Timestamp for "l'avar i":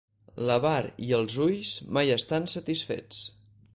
0.49-1.11